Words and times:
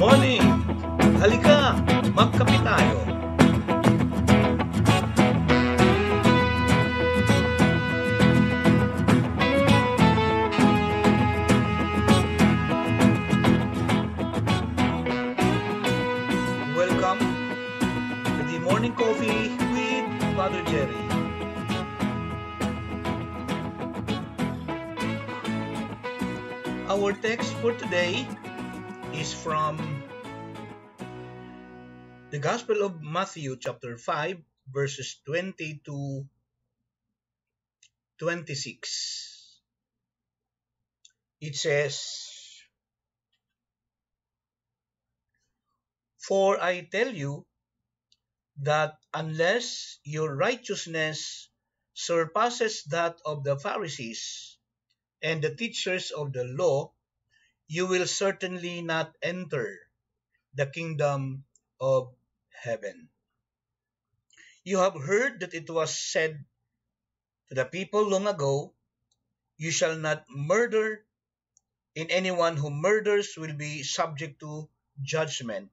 morning! 0.00 0.40
Halika, 1.20 1.76
magkape 2.16 2.56
tayo. 2.64 2.96
Welcome 16.72 17.20
to 18.24 18.42
the 18.48 18.56
morning 18.64 18.96
coffee 18.96 19.52
with 19.76 20.08
Father 20.32 20.64
Jerry. 20.72 20.96
Our 26.88 27.12
text 27.12 27.52
for 27.60 27.76
today 27.76 28.24
is 29.14 29.34
from 29.34 29.76
the 32.30 32.38
Gospel 32.38 32.82
of 32.82 33.02
Matthew, 33.02 33.56
chapter 33.58 33.98
5, 33.98 34.38
verses 34.70 35.18
20 35.26 35.82
to 35.84 36.26
26. 38.18 39.60
It 41.40 41.56
says, 41.56 41.98
For 46.18 46.62
I 46.62 46.86
tell 46.86 47.10
you 47.10 47.46
that 48.62 48.98
unless 49.12 49.98
your 50.04 50.36
righteousness 50.36 51.48
surpasses 51.94 52.84
that 52.84 53.18
of 53.24 53.42
the 53.42 53.56
Pharisees 53.56 54.56
and 55.22 55.42
the 55.42 55.54
teachers 55.54 56.12
of 56.12 56.32
the 56.32 56.44
law, 56.44 56.92
you 57.70 57.86
will 57.86 58.02
certainly 58.02 58.82
not 58.82 59.14
enter 59.22 59.78
the 60.58 60.66
kingdom 60.66 61.46
of 61.78 62.10
heaven. 62.50 63.06
You 64.66 64.82
have 64.82 64.98
heard 64.98 65.38
that 65.38 65.54
it 65.54 65.70
was 65.70 65.94
said 65.94 66.42
to 67.46 67.54
the 67.54 67.64
people 67.64 68.02
long 68.10 68.26
ago, 68.26 68.74
You 69.56 69.70
shall 69.70 69.94
not 69.94 70.26
murder, 70.26 71.06
and 71.94 72.10
anyone 72.10 72.58
who 72.58 72.74
murders 72.74 73.38
will 73.38 73.54
be 73.54 73.86
subject 73.86 74.42
to 74.42 74.66
judgment. 74.98 75.70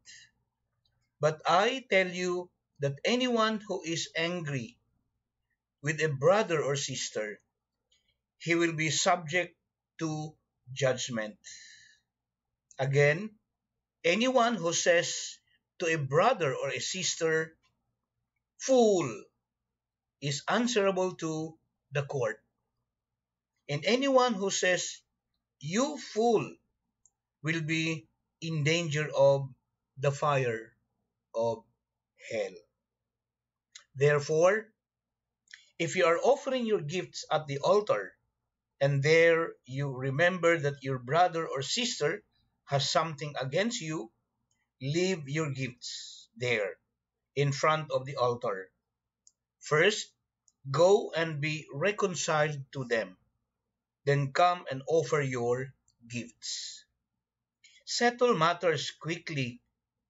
But 1.17 1.41
I 1.49 1.81
tell 1.89 2.13
you 2.13 2.53
that 2.77 3.01
anyone 3.05 3.57
who 3.65 3.81
is 3.81 4.13
angry 4.13 4.77
with 5.81 5.97
a 6.05 6.13
brother 6.13 6.61
or 6.61 6.77
sister, 6.77 7.41
he 8.37 8.53
will 8.53 8.77
be 8.77 8.93
subject 8.93 9.57
to 9.97 10.37
judgment. 10.77 11.41
Again, 12.79 13.31
anyone 14.03 14.55
who 14.55 14.73
says 14.73 15.37
to 15.79 15.87
a 15.87 15.97
brother 15.97 16.53
or 16.53 16.69
a 16.69 16.79
sister, 16.79 17.55
fool, 18.57 19.09
is 20.21 20.43
answerable 20.47 21.15
to 21.15 21.57
the 21.91 22.03
court. 22.03 22.41
And 23.69 23.85
anyone 23.85 24.33
who 24.33 24.49
says, 24.49 25.01
you 25.59 25.97
fool, 25.97 26.55
will 27.43 27.61
be 27.61 28.07
in 28.41 28.63
danger 28.63 29.09
of 29.15 29.49
the 29.97 30.11
fire 30.11 30.73
of 31.33 31.63
hell. 32.29 32.55
Therefore, 33.95 34.69
if 35.79 35.95
you 35.95 36.05
are 36.05 36.17
offering 36.17 36.65
your 36.65 36.81
gifts 36.81 37.25
at 37.31 37.47
the 37.47 37.59
altar, 37.59 38.13
and 38.79 39.01
there 39.01 39.53
you 39.65 39.89
remember 39.89 40.57
that 40.57 40.83
your 40.83 40.99
brother 40.99 41.47
or 41.47 41.61
sister 41.61 42.23
has 42.67 42.89
something 42.89 43.33
against 43.39 43.81
you, 43.81 44.11
leave 44.81 45.27
your 45.27 45.49
gifts 45.51 46.29
there 46.37 46.75
in 47.35 47.51
front 47.51 47.91
of 47.91 48.05
the 48.05 48.15
altar. 48.15 48.69
First, 49.59 50.11
go 50.69 51.11
and 51.15 51.41
be 51.41 51.65
reconciled 51.73 52.59
to 52.73 52.83
them. 52.85 53.17
Then 54.05 54.31
come 54.33 54.65
and 54.71 54.83
offer 54.87 55.21
your 55.21 55.73
gifts. 56.07 56.85
Settle 57.85 58.35
matters 58.35 58.91
quickly 58.91 59.61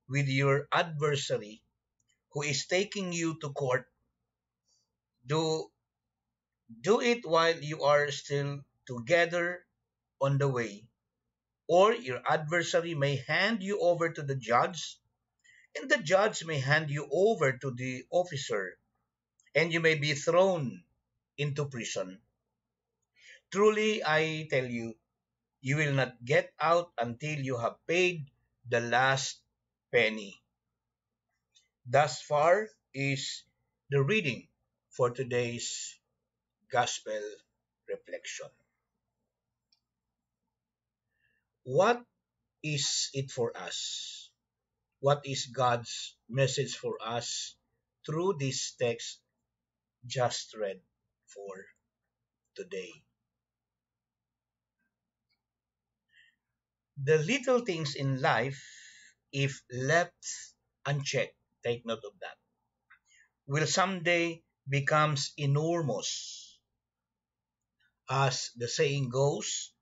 with 0.10 0.28
your 0.28 0.68
adversary 0.72 1.62
who 2.34 2.42
is 2.42 2.66
taking 2.66 3.14
you 3.14 3.38
to 3.40 3.50
court. 3.50 3.86
Do, 5.26 5.70
do 6.82 7.02
it 7.02 7.26
while 7.26 7.58
you 7.62 7.84
are 7.84 8.10
still 8.12 8.62
together 8.88 9.66
on 10.22 10.38
the 10.38 10.48
way 10.48 10.88
or 11.68 11.94
your 11.94 12.22
adversary 12.28 12.96
may 12.96 13.18
hand 13.18 13.64
you 13.64 13.80
over 13.82 14.10
to 14.10 14.22
the 14.24 14.36
judge, 14.36 14.98
and 15.76 15.90
the 15.90 15.98
judge 16.00 16.46
may 16.46 16.60
hand 16.60 16.90
you 16.90 17.08
over 17.12 17.54
to 17.54 17.72
the 17.72 18.06
officer, 18.12 18.78
and 19.56 19.74
you 19.74 19.80
may 19.80 19.96
be 19.96 20.14
thrown 20.14 20.84
into 21.38 21.66
prison. 21.66 22.22
Truly, 23.52 24.04
I 24.06 24.48
tell 24.50 24.66
you, 24.66 24.96
you 25.62 25.78
will 25.78 25.94
not 25.94 26.24
get 26.26 26.54
out 26.60 26.92
until 26.98 27.40
you 27.40 27.58
have 27.58 27.76
paid 27.88 28.32
the 28.70 28.80
last 28.82 29.42
penny. 29.92 30.42
Thus 31.88 32.22
far 32.22 32.70
is 32.94 33.44
the 33.90 34.04
reading 34.04 34.48
for 34.92 35.10
today's 35.10 35.98
Gospel 36.72 37.22
reflection. 37.88 38.50
What 41.68 42.00
is 42.64 43.12
it 43.12 43.30
for 43.30 43.52
us? 43.52 44.32
What 45.04 45.28
is 45.28 45.52
God's 45.52 46.16
message 46.32 46.80
for 46.80 46.96
us 47.04 47.60
through 48.06 48.40
this 48.40 48.72
text 48.80 49.20
just 50.08 50.56
read 50.56 50.80
for 51.28 51.68
today? 52.56 53.04
The 57.04 57.20
little 57.20 57.60
things 57.60 57.96
in 57.96 58.22
life, 58.22 58.64
if 59.34 59.60
left 59.70 60.24
unchecked, 60.88 61.36
take 61.68 61.86
note 61.86 62.08
of 62.08 62.16
that, 62.24 62.40
will 63.46 63.68
someday 63.68 64.42
becomes 64.70 65.34
enormous. 65.36 66.58
As 68.10 68.52
the 68.56 68.70
saying 68.70 69.10
goes, 69.10 69.76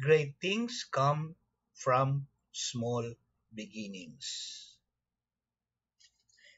Great 0.00 0.34
things 0.40 0.84
come 0.90 1.36
from 1.72 2.26
small 2.52 3.14
beginnings. 3.54 4.76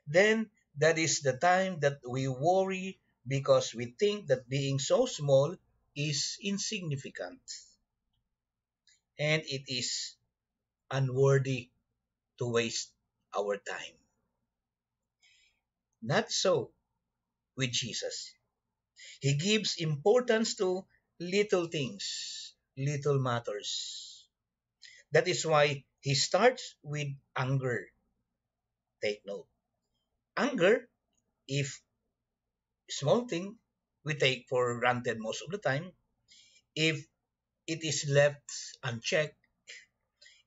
Then 0.06 0.50
that 0.78 0.98
is 0.98 1.20
the 1.20 1.36
time 1.36 1.80
that 1.80 2.00
we 2.08 2.28
worry 2.28 2.98
because 3.26 3.74
we 3.74 3.94
think 3.98 4.26
that 4.28 4.48
being 4.48 4.78
so 4.78 5.06
small 5.06 5.56
is 5.94 6.38
insignificant 6.42 7.40
and 9.18 9.42
it 9.46 9.64
is 9.68 10.14
unworthy 10.90 11.70
to 12.38 12.46
waste 12.48 12.90
our 13.36 13.56
time. 13.58 13.96
Not 16.00 16.32
so 16.32 16.70
with 17.56 17.72
Jesus. 17.72 18.32
He 19.20 19.34
gives 19.34 19.76
importance 19.76 20.54
to 20.56 20.86
little 21.20 21.66
things 21.66 22.45
little 22.76 23.18
matters. 23.18 24.26
That 25.12 25.28
is 25.28 25.46
why 25.46 25.84
he 26.00 26.14
starts 26.14 26.76
with 26.82 27.08
anger. 27.36 27.88
Take 29.00 29.24
note. 29.24 29.48
Anger, 30.36 30.88
if 31.48 31.82
small 32.90 33.28
thing, 33.28 33.56
we 34.02 34.14
take 34.14 34.48
for 34.48 34.80
granted 34.80 35.18
most 35.20 35.40
of 35.42 35.50
the 35.52 35.58
time. 35.58 35.92
If 36.76 37.06
it 37.66 37.84
is 37.84 38.06
left 38.08 38.50
unchecked, 38.82 39.36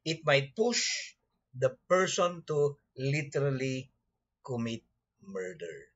it 0.03 0.25
might 0.25 0.53
push 0.57 1.15
the 1.56 1.77
person 1.88 2.44
to 2.48 2.77
literally 2.98 3.89
commit 4.44 4.83
murder. 5.21 5.88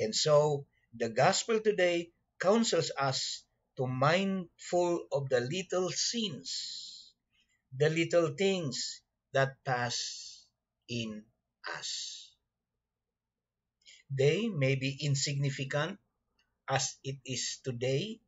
And 0.00 0.12
so, 0.12 0.66
the 0.92 1.08
gospel 1.08 1.60
today 1.60 2.10
counsels 2.40 2.90
us 2.98 3.44
to 3.78 3.86
mindful 3.86 5.06
of 5.14 5.30
the 5.30 5.38
little 5.38 5.88
sins, 5.94 7.14
the 7.70 7.88
little 7.88 8.34
things 8.34 9.00
that 9.32 9.54
pass 9.64 10.42
in 10.90 11.22
us. 11.78 12.34
They 14.10 14.48
may 14.50 14.74
be 14.74 14.98
insignificant 15.00 16.02
as 16.66 16.98
it 17.04 17.22
is 17.24 17.62
today, 17.62 18.18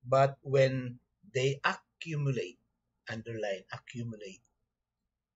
but 0.00 0.38
when 0.40 0.98
they 1.34 1.60
accumulate, 1.60 2.56
underline 3.04 3.68
accumulate, 3.68 4.40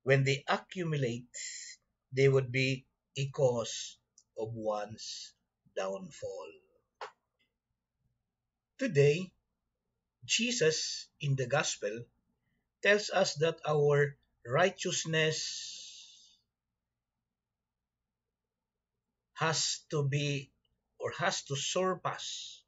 when 0.04 0.24
they 0.24 0.42
accumulate, 0.48 1.28
they 2.16 2.28
would 2.32 2.50
be 2.50 2.86
a 3.18 3.28
cause 3.28 3.98
of 4.38 4.54
one's 4.54 5.34
downfall. 5.76 6.48
Today, 8.78 9.32
Jesus 10.30 11.10
in 11.20 11.34
the 11.34 11.50
gospel 11.50 12.06
tells 12.86 13.10
us 13.10 13.34
that 13.42 13.58
our 13.66 14.14
righteousness 14.46 16.38
has 19.34 19.82
to 19.90 20.06
be 20.06 20.52
or 21.00 21.10
has 21.18 21.42
to 21.50 21.56
surpass, 21.56 22.62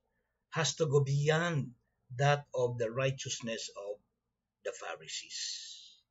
has 0.51 0.75
to 0.75 0.87
go 0.87 1.05
beyond 1.07 1.71
that 2.19 2.51
of 2.53 2.79
the 2.79 2.91
righteousness 2.91 3.71
of 3.79 4.03
the 4.65 4.73
Pharisees. 4.73 6.03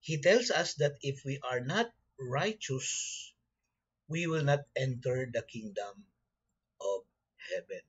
He 0.00 0.22
tells 0.22 0.52
us 0.54 0.74
that 0.78 1.02
if 1.02 1.24
we 1.24 1.40
are 1.42 1.60
not 1.60 1.90
righteous, 2.20 3.34
we 4.06 4.28
will 4.28 4.44
not 4.44 4.62
enter 4.76 5.26
the 5.26 5.42
kingdom 5.42 6.06
of 6.78 7.02
heaven. 7.50 7.82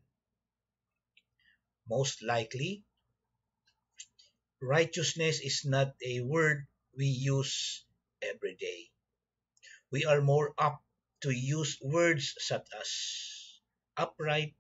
Most 1.90 2.22
likely, 2.22 2.84
righteousness 4.62 5.40
is 5.40 5.64
not 5.66 5.96
a 6.04 6.22
word 6.22 6.68
we 6.96 7.06
use 7.06 7.86
every 8.22 8.56
day. 8.56 8.92
We 9.92 10.04
are 10.06 10.22
more 10.22 10.54
apt 10.60 10.84
to 11.22 11.32
use 11.32 11.78
words 11.82 12.36
such 12.40 12.68
as 12.80 12.90
upright, 13.96 14.56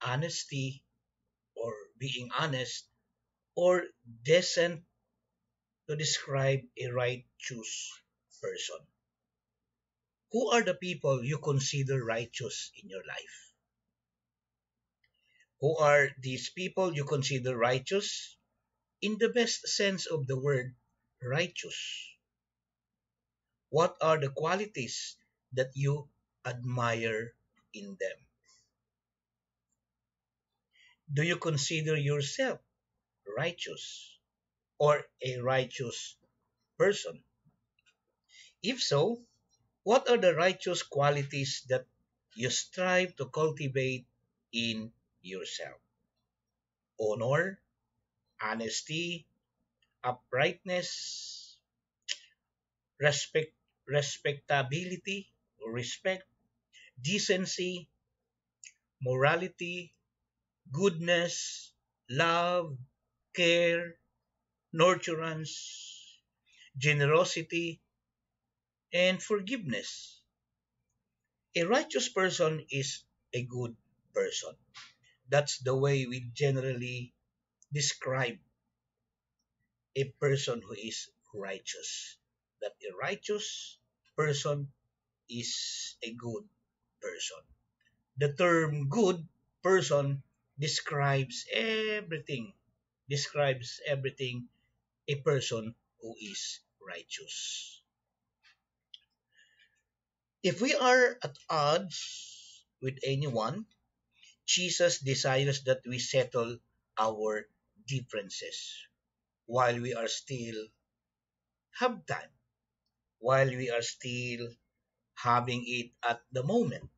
honesty, 0.00 0.82
or 1.54 1.74
being 1.98 2.30
honest, 2.32 2.88
or 3.54 3.84
decent 4.24 4.84
to 5.88 5.96
describe 5.96 6.60
a 6.80 6.88
righteous 6.88 7.92
person. 8.40 8.80
Who 10.32 10.50
are 10.50 10.62
the 10.62 10.74
people 10.74 11.22
you 11.24 11.38
consider 11.38 12.04
righteous 12.04 12.70
in 12.82 12.88
your 12.88 13.04
life? 13.06 13.45
Who 15.60 15.76
are 15.78 16.10
these 16.20 16.50
people 16.50 16.94
you 16.94 17.04
consider 17.04 17.56
righteous? 17.56 18.36
In 19.00 19.16
the 19.18 19.30
best 19.30 19.66
sense 19.68 20.04
of 20.06 20.26
the 20.26 20.38
word, 20.38 20.74
righteous. 21.22 21.76
What 23.70 23.96
are 24.00 24.18
the 24.18 24.28
qualities 24.28 25.16
that 25.52 25.72
you 25.74 26.08
admire 26.44 27.34
in 27.72 27.96
them? 27.98 28.18
Do 31.12 31.22
you 31.22 31.36
consider 31.36 31.96
yourself 31.96 32.60
righteous 33.36 34.18
or 34.78 35.06
a 35.22 35.38
righteous 35.38 36.16
person? 36.76 37.22
If 38.62 38.82
so, 38.82 39.22
what 39.84 40.10
are 40.10 40.18
the 40.18 40.34
righteous 40.34 40.82
qualities 40.82 41.62
that 41.68 41.86
you 42.34 42.50
strive 42.50 43.16
to 43.16 43.26
cultivate 43.26 44.06
in 44.52 44.92
yourself? 45.26 45.80
Honor, 47.00 47.58
honesty, 48.40 49.26
uprightness, 50.04 51.56
respect, 53.00 53.52
respectability, 53.86 55.30
respect, 55.66 56.24
decency, 57.02 57.88
morality, 59.00 59.94
goodness, 60.72 61.72
love, 62.10 62.76
care, 63.34 63.96
nurturance, 64.74 65.52
generosity, 66.78 67.80
and 68.92 69.22
forgiveness. 69.22 70.20
A 71.56 71.64
righteous 71.64 72.08
person 72.08 72.64
is 72.70 73.02
a 73.32 73.42
good 73.42 73.76
person. 74.14 74.54
That's 75.28 75.58
the 75.58 75.74
way 75.74 76.06
we 76.06 76.30
generally 76.34 77.12
describe 77.72 78.38
a 79.96 80.04
person 80.20 80.62
who 80.62 80.74
is 80.74 81.08
righteous. 81.34 82.16
That 82.62 82.72
a 82.82 82.94
righteous 82.96 83.78
person 84.16 84.72
is 85.28 85.96
a 86.02 86.14
good 86.14 86.44
person. 87.02 87.42
The 88.18 88.32
term 88.32 88.88
good 88.88 89.26
person 89.62 90.22
describes 90.58 91.44
everything, 91.52 92.54
describes 93.08 93.80
everything 93.86 94.48
a 95.08 95.16
person 95.16 95.74
who 96.00 96.14
is 96.20 96.60
righteous. 96.80 97.82
If 100.42 100.60
we 100.60 100.74
are 100.74 101.18
at 101.22 101.36
odds 101.50 102.64
with 102.80 102.98
anyone, 103.04 103.66
Jesus 104.46 105.00
desires 105.00 105.62
that 105.64 105.82
we 105.86 105.98
settle 105.98 106.58
our 106.98 107.48
differences 107.86 108.74
while 109.46 109.80
we 109.80 109.94
are 109.94 110.08
still 110.08 110.68
have 111.78 112.06
time, 112.06 112.30
while 113.18 113.48
we 113.48 113.70
are 113.70 113.82
still 113.82 114.48
having 115.14 115.64
it 115.66 115.90
at 116.02 116.22
the 116.32 116.42
moment. 116.42 116.90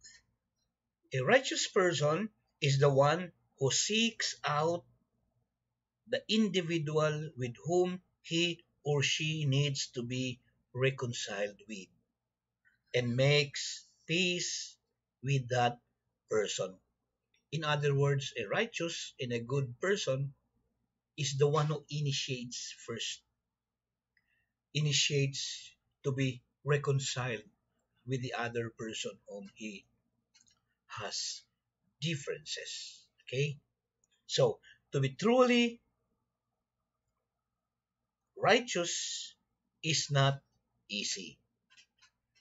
A 1.12 1.21
righteous 1.21 1.67
person 1.69 2.31
is 2.61 2.79
the 2.79 2.89
one 2.89 3.33
who 3.59 3.71
seeks 3.71 4.37
out 4.44 4.85
the 6.09 6.23
individual 6.29 7.31
with 7.37 7.56
whom 7.65 8.03
he 8.23 8.65
or 8.85 9.03
she 9.03 9.44
needs 9.44 9.89
to 9.89 10.03
be 10.03 10.41
reconciled 10.75 11.61
with 11.69 11.89
and 12.94 13.17
makes 13.17 13.87
peace 14.06 14.77
with 15.23 15.49
that 15.49 15.81
person. 16.31 16.79
In 17.50 17.65
other 17.65 17.95
words, 17.95 18.33
a 18.37 18.45
righteous 18.45 19.15
and 19.21 19.33
a 19.33 19.41
good 19.41 19.81
person 19.81 20.35
is 21.17 21.39
the 21.39 21.49
one 21.49 21.67
who 21.67 21.85
initiates 21.91 22.75
first, 22.87 23.23
initiates 24.75 25.73
to 26.05 26.12
be 26.12 26.43
reconciled 26.65 27.43
with 28.06 28.23
the 28.23 28.35
other 28.35 28.71
person 28.71 29.12
whom 29.29 29.50
he 29.55 29.87
has 30.87 31.43
differences. 32.00 33.05
Okay? 33.25 33.59
So, 34.27 34.61
to 34.93 35.01
be 35.01 35.11
truly 35.17 35.81
righteous 38.37 39.35
is 39.83 40.11
not 40.11 40.41
easy. 40.89 41.39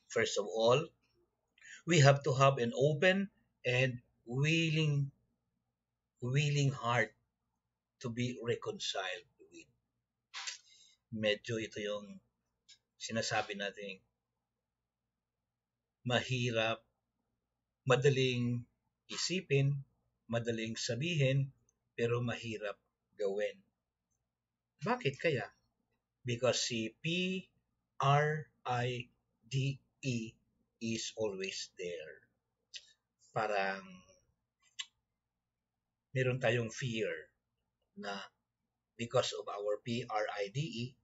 First 0.09 0.37
of 0.37 0.45
all, 0.45 0.87
we 1.85 1.99
have 1.99 2.23
to 2.23 2.33
have 2.33 2.57
an 2.57 2.73
open 2.75 3.29
and 3.65 3.99
willing 4.27 5.09
willing 6.21 6.71
heart 6.71 7.13
to 8.01 8.09
be 8.09 8.37
reconciled 8.41 9.29
with. 9.49 9.69
Medyo 11.13 11.57
ito 11.61 11.79
yung 11.79 12.19
sinasabi 12.97 13.55
natin 13.57 14.01
mahirap, 16.07 16.79
madaling 17.83 18.63
isipin, 19.11 19.83
madaling 20.31 20.75
sabihin, 20.79 21.51
pero 21.99 22.23
mahirap 22.23 22.79
gawin. 23.19 23.59
Bakit 24.83 25.19
kaya? 25.19 25.51
Because 26.23 26.63
si 26.63 26.95
P-R-I-D 27.03 27.49
E 30.03 30.17
is 30.79 31.11
always 31.17 31.73
there. 31.75 32.21
Parang 33.33 34.06
meron 36.17 36.41
tayong 36.41 36.73
fear 36.73 37.29
na 38.01 38.17
because 38.97 39.37
of 39.37 39.45
our 39.45 39.77
P-R-I-D-E, 39.85 40.97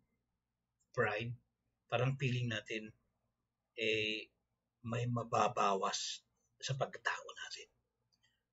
pride, 0.89 1.37
parang 1.85 2.17
feeling 2.17 2.49
natin 2.49 2.89
eh 3.77 4.25
may 4.81 5.05
mababawas 5.05 6.25
sa 6.57 6.73
pagkatao 6.73 7.27
natin. 7.29 7.69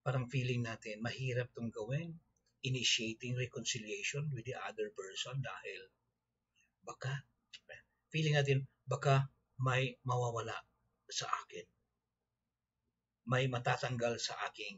Parang 0.05 0.29
feeling 0.29 0.61
natin 0.61 1.01
mahirap 1.01 1.49
tong 1.57 1.73
gawin, 1.73 2.13
initiating 2.61 3.41
reconciliation 3.41 4.29
with 4.37 4.45
the 4.45 4.57
other 4.61 4.93
person 4.93 5.41
dahil 5.41 5.89
baka 6.85 7.25
feeling 8.13 8.37
natin 8.37 8.69
baka 8.85 9.33
may 9.65 9.97
mawawala 10.05 10.61
sa 11.09 11.25
akin. 11.41 11.65
May 13.25 13.49
matatanggal 13.49 14.21
sa 14.21 14.37
aking 14.45 14.77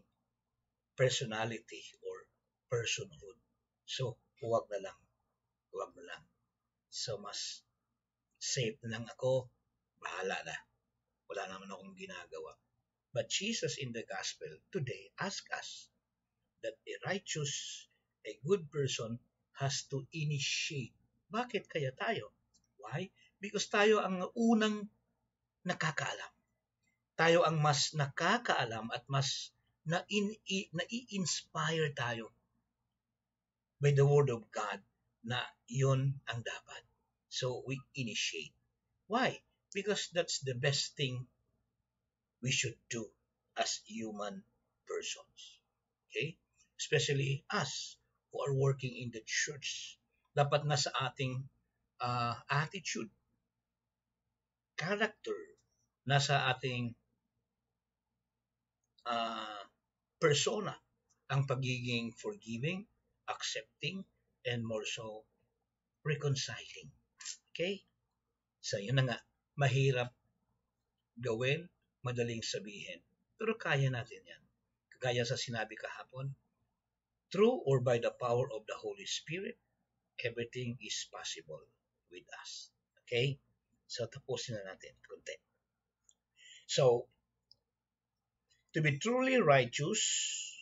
personality 0.97 1.85
or 2.03 2.17
personhood. 2.73 3.39
So, 3.85 4.17
huwag 4.41 4.69
na 4.73 4.91
lang. 4.91 4.99
Huwag 5.73 5.93
na 5.97 6.05
lang. 6.15 6.23
So, 6.93 7.19
mas 7.19 7.65
safe 8.39 8.77
na 8.85 8.99
lang 8.99 9.05
ako. 9.09 9.49
Bahala 10.03 10.39
na. 10.45 10.57
Wala 11.29 11.49
naman 11.49 11.73
akong 11.73 11.97
ginagawa. 11.97 12.57
But 13.13 13.29
Jesus 13.29 13.77
in 13.77 13.93
the 13.93 14.09
gospel 14.09 14.51
today 14.73 15.13
asks 15.21 15.49
us 15.53 15.71
that 16.65 16.77
a 16.89 16.95
righteous, 17.05 17.87
a 18.25 18.37
good 18.45 18.73
person 18.73 19.21
has 19.61 19.85
to 19.93 20.09
initiate. 20.17 20.97
Bakit 21.29 21.69
kaya 21.69 21.93
tayo? 21.93 22.33
Why? 22.81 23.13
because 23.43 23.67
tayo 23.67 23.99
ang 23.99 24.23
unang 24.39 24.87
nakakaalam. 25.67 26.33
Tayo 27.19 27.43
ang 27.43 27.59
mas 27.59 27.91
nakakaalam 27.99 28.87
at 28.95 29.03
mas 29.11 29.51
na-inspire 29.87 31.95
tayo 31.95 32.31
by 33.83 33.91
the 33.91 34.07
Word 34.07 34.31
of 34.31 34.47
God 34.55 34.79
na 35.27 35.43
yun 35.67 36.23
ang 36.31 36.41
dapat. 36.43 36.83
So 37.33 37.67
we 37.67 37.83
initiate. 37.99 38.55
Why? 39.11 39.43
Because 39.75 40.07
that's 40.15 40.39
the 40.47 40.55
best 40.55 40.95
thing 40.95 41.27
we 42.43 42.55
should 42.55 42.79
do 42.91 43.11
as 43.59 43.83
human 43.87 44.45
persons. 44.87 45.41
Okay? 46.11 46.39
Especially 46.79 47.43
us 47.51 47.97
who 48.31 48.43
are 48.43 48.55
working 48.55 48.95
in 48.95 49.11
the 49.11 49.23
church. 49.27 49.99
Dapat 50.37 50.65
nasa 50.65 50.95
ating 50.95 51.45
uh, 52.01 52.35
attitude, 52.49 53.11
character, 54.77 55.37
nasa 56.09 56.41
ating 56.51 56.95
uh, 59.07 59.63
persona 60.23 60.71
ang 61.27 61.51
pagiging 61.51 62.15
forgiving, 62.15 62.87
accepting, 63.27 64.07
and 64.47 64.63
more 64.63 64.87
so, 64.87 65.27
reconciling. 66.07 66.95
Okay? 67.51 67.83
So, 68.63 68.79
yun 68.79 69.03
na 69.03 69.05
nga. 69.11 69.19
Mahirap 69.59 70.15
gawin, 71.19 71.67
madaling 72.07 72.47
sabihin. 72.47 73.03
Pero 73.35 73.59
kaya 73.59 73.91
natin 73.91 74.23
yan. 74.23 74.43
Kagaya 74.95 75.27
sa 75.27 75.35
sinabi 75.35 75.75
kahapon, 75.75 76.31
through 77.35 77.67
or 77.67 77.83
by 77.83 77.99
the 77.99 78.15
power 78.23 78.47
of 78.55 78.63
the 78.71 78.79
Holy 78.79 79.09
Spirit, 79.11 79.59
everything 80.23 80.79
is 80.79 81.11
possible 81.11 81.67
with 82.15 82.29
us. 82.39 82.71
Okay? 83.03 83.43
So, 83.91 84.07
tapusin 84.07 84.63
na 84.63 84.71
natin 84.71 84.95
konti. 85.03 85.35
So, 86.71 87.11
to 88.75 88.81
be 88.83 88.99
truly 88.99 89.41
righteous, 89.41 90.53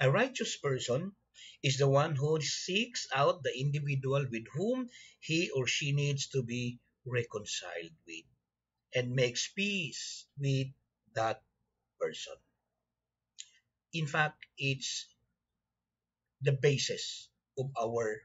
A 0.00 0.10
righteous 0.10 0.56
person 0.56 1.16
is 1.62 1.78
the 1.78 1.88
one 1.88 2.14
who 2.14 2.40
seeks 2.40 3.08
out 3.12 3.42
the 3.42 3.58
individual 3.58 4.26
with 4.30 4.46
whom 4.52 4.90
he 5.18 5.50
or 5.50 5.66
she 5.66 5.92
needs 5.92 6.28
to 6.28 6.42
be 6.42 6.78
reconciled 7.04 7.94
with 8.06 8.24
and 8.94 9.14
makes 9.14 9.48
peace 9.48 10.26
with 10.38 10.68
that 11.14 11.42
person. 12.00 12.34
In 13.92 14.06
fact, 14.06 14.46
it's 14.56 15.06
the 16.42 16.52
basis 16.52 17.28
of 17.58 17.70
our 17.76 18.22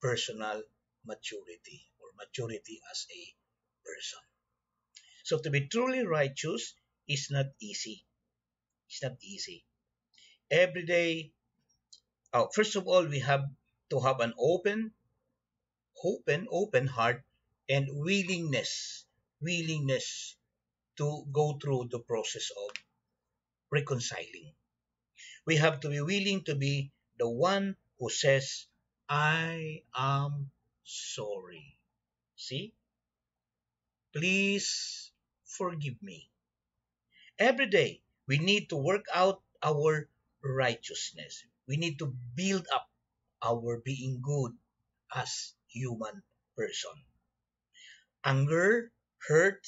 personal 0.00 0.62
maturity 1.04 1.88
or 2.00 2.08
maturity 2.16 2.80
as 2.90 3.06
a 3.10 3.34
person. 3.84 4.20
So 5.24 5.38
to 5.38 5.50
be 5.50 5.68
truly 5.68 6.06
righteous 6.06 6.74
is 7.08 7.30
not 7.30 7.46
easy. 7.60 8.04
It's 8.88 9.02
not 9.02 9.16
easy. 9.22 9.64
Every 10.50 10.84
day 10.84 11.32
oh, 12.32 12.48
first 12.54 12.76
of 12.76 12.86
all 12.86 13.04
we 13.06 13.20
have 13.20 13.44
to 13.90 14.00
have 14.00 14.20
an 14.20 14.34
open 14.38 14.92
open 16.04 16.46
open 16.50 16.86
heart 16.86 17.24
and 17.68 17.88
willingness 17.90 19.04
willingness 19.40 20.36
to 20.96 21.26
go 21.32 21.58
through 21.58 21.88
the 21.90 21.98
process 21.98 22.50
of 22.50 22.70
reconciling. 23.70 24.52
We 25.44 25.56
have 25.56 25.80
to 25.80 25.88
be 25.88 26.00
willing 26.00 26.44
to 26.44 26.54
be 26.54 26.90
the 27.18 27.28
one 27.28 27.76
who 27.98 28.10
says 28.10 28.66
i 29.08 29.82
am 29.96 30.50
sorry. 30.84 31.78
See? 32.36 32.74
Please 34.12 35.12
forgive 35.44 36.02
me 36.02 36.28
every 37.38 37.66
day 37.66 38.02
we 38.26 38.38
need 38.38 38.68
to 38.70 38.76
work 38.76 39.06
out 39.14 39.42
our 39.62 40.08
righteousness. 40.42 41.44
We 41.68 41.76
need 41.76 41.98
to 41.98 42.14
build 42.34 42.66
up 42.72 42.88
our 43.42 43.78
being 43.84 44.20
good 44.22 44.52
as 45.14 45.54
human 45.68 46.22
person. 46.56 46.96
Anger, 48.24 48.92
hurt, 49.28 49.66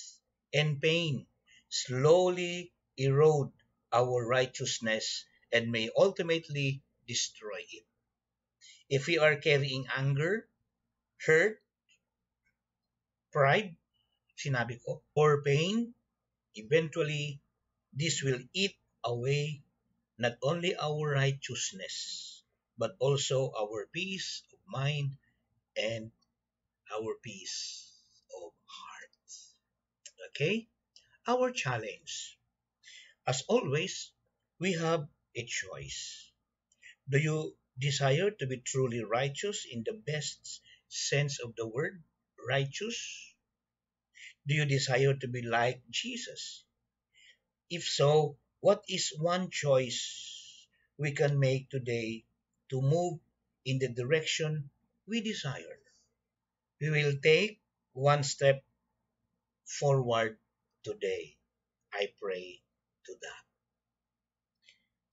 and 0.53 0.81
pain 0.81 1.27
slowly 1.69 2.73
erode 2.97 3.53
our 3.93 4.27
righteousness 4.27 5.25
and 5.53 5.71
may 5.71 5.91
ultimately 5.97 6.83
destroy 7.07 7.61
it. 7.71 7.85
If 8.89 9.07
we 9.07 9.19
are 9.19 9.37
carrying 9.37 9.87
anger, 9.95 10.49
hurt, 11.25 11.61
pride, 13.33 13.77
sinabi 14.37 14.81
ko, 14.85 15.05
or 15.15 15.43
pain, 15.45 15.93
eventually 16.57 17.41
this 17.99 18.23
will 18.23 18.39
eat 18.55 18.79
away 19.03 19.63
not 20.19 20.39
only 20.43 20.77
our 20.77 21.19
righteousness, 21.19 22.43
but 22.79 22.95
also 23.01 23.51
our 23.59 23.91
peace 23.91 24.43
of 24.55 24.59
mind 24.71 25.19
and 25.77 26.11
our 26.95 27.15
peace 27.23 27.91
of 28.31 28.55
heart. 28.67 29.17
Okay? 30.31 30.69
Our 31.27 31.51
challenge. 31.51 32.39
As 33.27 33.43
always, 33.49 34.13
we 34.59 34.73
have 34.79 35.09
a 35.35 35.43
choice. 35.45 36.31
Do 37.11 37.19
you 37.19 37.57
desire 37.79 38.31
to 38.31 38.47
be 38.47 38.59
truly 38.59 39.03
righteous 39.03 39.67
in 39.67 39.83
the 39.83 39.99
best 40.07 40.63
sense 40.89 41.39
of 41.39 41.55
the 41.57 41.67
word, 41.67 42.03
righteous? 42.49 42.99
Do 44.47 44.55
you 44.55 44.65
desire 44.65 45.15
to 45.15 45.29
be 45.29 45.43
like 45.43 45.83
Jesus? 45.91 46.65
If 47.71 47.85
so, 47.85 48.39
what 48.61 48.83
is 48.89 49.13
one 49.19 49.51
choice 49.51 50.67
we 50.97 51.13
can 51.13 51.39
make 51.39 51.69
today 51.69 52.25
to 52.71 52.81
move 52.81 53.21
in 53.65 53.79
the 53.79 53.89
direction 53.89 54.71
we 55.07 55.21
desire? 55.21 55.79
We 56.81 56.91
will 56.91 57.19
take 57.23 57.61
one 57.93 58.23
step 58.23 58.65
forward 59.67 60.39
today. 60.83 61.37
I 61.93 62.13
pray 62.21 62.63
to 63.07 63.15
that. 63.21 63.45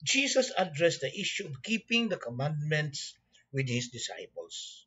Jesus 0.03 0.51
addressed 0.57 1.01
the 1.01 1.19
issue 1.19 1.47
of 1.47 1.63
keeping 1.63 2.07
the 2.07 2.17
commandments 2.17 3.17
with 3.51 3.67
his 3.67 3.89
disciples. 3.89 4.85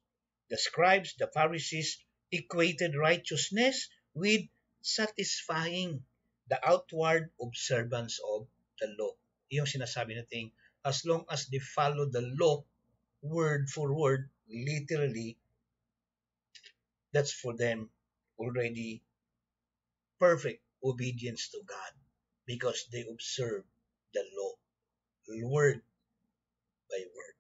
The 0.48 0.56
scribes, 0.56 1.14
the 1.18 1.26
Pharisees, 1.26 1.98
equated 2.30 2.94
righteousness 2.96 3.88
with 4.14 4.42
satisfying 4.80 6.04
the 6.48 6.58
outward 6.64 7.30
observance 7.40 8.20
of 8.24 8.48
the 8.80 8.88
law. 8.98 9.12
Yung 9.52 9.68
sinasabi 9.68 10.16
natin, 10.16 10.52
as 10.84 11.04
long 11.04 11.24
as 11.28 11.46
they 11.48 11.60
follow 11.60 12.08
the 12.08 12.24
law, 12.36 12.64
word 13.22 13.68
for 13.68 13.92
word, 13.92 14.28
literally, 14.48 15.36
that's 17.12 17.32
for 17.32 17.56
them 17.56 17.88
already 18.38 19.02
perfect 20.20 20.62
obedience 20.84 21.48
to 21.50 21.60
God 21.66 21.92
because 22.46 22.86
they 22.92 23.04
observe 23.08 23.64
the 24.14 24.24
law, 24.36 24.52
word 25.48 25.82
by 26.90 27.00
word. 27.00 27.36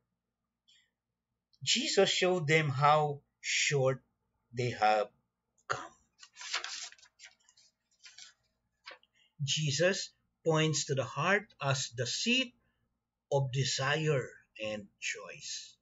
Jesus 1.62 2.08
showed 2.08 2.46
them 2.46 2.68
how 2.68 3.20
short 3.40 4.02
they 4.52 4.70
have 4.70 5.08
Jesus 9.42 10.10
points 10.44 10.86
to 10.86 10.94
the 10.94 11.04
heart 11.04 11.46
as 11.60 11.90
the 11.96 12.06
seat 12.06 12.54
of 13.30 13.52
desire 13.52 14.30
and 14.62 14.88
choice. 14.98 15.76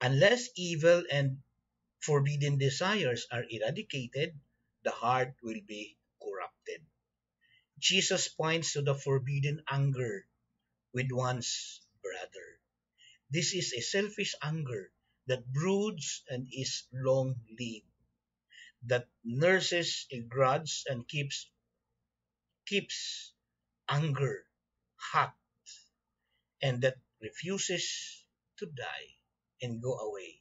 Unless 0.00 0.50
evil 0.56 1.02
and 1.10 1.42
forbidden 2.00 2.58
desires 2.58 3.26
are 3.32 3.44
eradicated, 3.48 4.38
the 4.84 4.90
heart 4.90 5.34
will 5.42 5.60
be 5.66 5.96
corrupted. 6.20 6.84
Jesus 7.78 8.28
points 8.28 8.74
to 8.74 8.82
the 8.82 8.94
forbidden 8.94 9.62
anger 9.68 10.26
with 10.92 11.10
one's 11.10 11.80
brother. 12.02 12.48
This 13.30 13.54
is 13.54 13.72
a 13.72 13.80
selfish 13.80 14.34
anger 14.42 14.92
that 15.26 15.50
broods 15.50 16.22
and 16.28 16.46
is 16.52 16.84
long 16.92 17.40
lived, 17.58 17.88
that 18.86 19.08
nurses 19.24 20.06
a 20.12 20.20
grudge 20.20 20.84
and 20.86 21.08
keeps 21.08 21.48
keeps 22.66 23.32
anger 23.88 24.44
hot 24.96 25.34
and 26.62 26.82
that 26.82 26.96
refuses 27.20 28.24
to 28.58 28.66
die 28.66 29.08
and 29.62 29.82
go 29.82 29.98
away. 29.98 30.40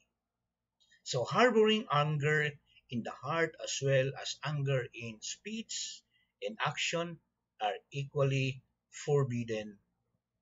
So 1.04 1.24
harboring 1.24 1.88
anger 1.92 2.50
in 2.90 3.04
the 3.04 3.12
heart 3.12 3.56
as 3.64 3.80
well 3.82 4.12
as 4.22 4.38
anger 4.44 4.88
in 4.94 5.20
speech 5.22 6.02
and 6.46 6.58
action 6.64 7.20
are 7.62 7.76
equally 7.92 8.64
forbidden 8.90 9.80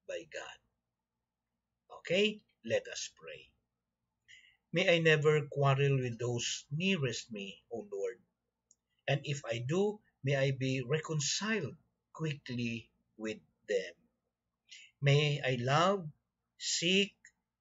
by 0.08 0.26
God. 0.30 0.58
Okay, 2.02 2.42
let 2.66 2.88
us 2.88 3.10
pray. 3.16 3.50
May 4.74 4.90
I 4.90 5.00
never 5.00 5.48
quarrel 5.48 5.98
with 5.98 6.18
those 6.20 6.66
nearest 6.72 7.32
me, 7.32 7.62
O 7.72 7.88
Lord. 7.92 8.20
And 9.08 9.22
if 9.24 9.44
I 9.46 9.60
do, 9.60 10.00
may 10.24 10.36
I 10.36 10.52
be 10.52 10.82
reconciled 10.82 11.76
quickly 12.14 12.90
with 13.18 13.40
them. 13.68 13.94
May 15.02 15.42
I 15.42 15.56
love, 15.56 16.10
seek, 16.58 17.16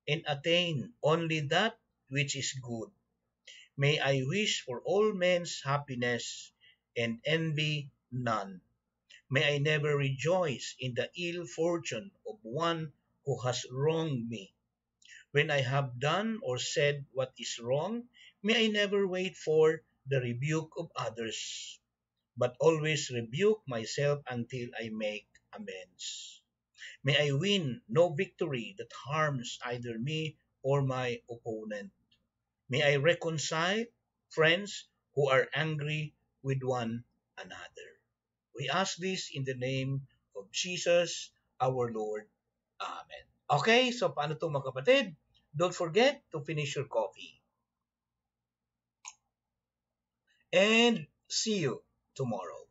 and 0.06 0.22
attain 0.26 0.92
only 1.02 1.40
that 1.48 1.78
which 2.08 2.36
is 2.36 2.52
good. 2.60 2.90
May 3.76 3.98
I 3.98 4.22
wish 4.24 4.62
for 4.62 4.82
all 4.82 5.12
men's 5.14 5.62
happiness 5.64 6.52
and 6.96 7.20
envy 7.24 7.90
none. 8.12 8.60
May 9.30 9.54
I 9.54 9.58
never 9.58 9.96
rejoice 9.96 10.74
in 10.78 10.94
the 10.94 11.08
ill 11.16 11.46
fortune 11.46 12.10
of 12.26 12.38
one 12.42 12.92
who 13.24 13.38
has 13.40 13.64
wronged 13.70 14.28
me. 14.28 14.52
When 15.30 15.50
I 15.50 15.62
have 15.62 15.98
done 16.00 16.40
or 16.42 16.58
said 16.58 17.06
what 17.12 17.32
is 17.38 17.58
wrong, 17.58 18.08
may 18.42 18.64
I 18.64 18.68
never 18.68 19.06
wait 19.06 19.36
for 19.36 19.82
the 20.06 20.20
rebuke 20.20 20.74
of 20.76 20.90
others, 20.96 21.78
but 22.36 22.56
always 22.60 23.10
rebuke 23.10 23.62
myself 23.66 24.20
until 24.28 24.68
I 24.78 24.90
make 24.92 25.26
amends. 25.52 26.40
May 27.04 27.16
I 27.16 27.32
win 27.32 27.80
no 27.88 28.12
victory 28.12 28.74
that 28.78 28.92
harms 28.92 29.58
either 29.64 29.98
me 29.98 30.36
or 30.62 30.82
my 30.82 31.20
opponent. 31.30 31.90
May 32.68 32.82
I 32.82 32.96
reconcile 32.96 33.84
friends 34.28 34.86
who 35.14 35.28
are 35.28 35.48
angry 35.54 36.14
with 36.42 36.62
one 36.62 37.04
another. 37.36 37.90
We 38.56 38.68
ask 38.68 38.96
this 38.96 39.30
in 39.32 39.44
the 39.44 39.56
name 39.56 40.06
of 40.36 40.50
Jesus, 40.52 41.32
our 41.60 41.90
Lord. 41.92 42.28
Amen. 42.80 43.24
Okay, 43.50 43.90
so 43.90 44.12
paano 44.14 44.38
to 44.38 44.46
mga 44.48 44.68
kapatid? 44.70 45.06
Don't 45.56 45.74
forget 45.74 46.22
to 46.30 46.44
finish 46.46 46.76
your 46.76 46.86
coffee. 46.86 47.42
And 50.52 51.06
see 51.28 51.62
you 51.66 51.82
tomorrow. 52.20 52.66